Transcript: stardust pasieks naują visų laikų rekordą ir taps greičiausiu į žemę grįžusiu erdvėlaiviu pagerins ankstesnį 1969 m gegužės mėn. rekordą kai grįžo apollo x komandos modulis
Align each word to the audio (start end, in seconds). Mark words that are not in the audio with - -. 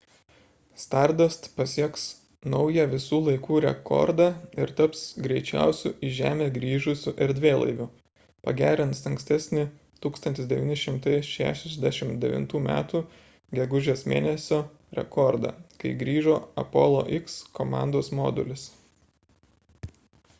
stardust 0.83 1.43
pasieks 1.57 2.05
naują 2.53 2.85
visų 2.93 3.17
laikų 3.25 3.57
rekordą 3.65 4.25
ir 4.63 4.71
taps 4.79 5.03
greičiausiu 5.27 5.91
į 6.07 6.09
žemę 6.21 6.47
grįžusiu 6.55 7.13
erdvėlaiviu 7.27 7.87
pagerins 8.49 9.03
ankstesnį 9.11 9.67
1969 10.07 12.57
m 12.63 12.73
gegužės 13.61 14.05
mėn. 14.15 14.33
rekordą 15.01 15.53
kai 15.85 15.95
grįžo 16.03 16.39
apollo 16.65 17.07
x 17.23 17.39
komandos 17.63 18.11
modulis 18.23 18.67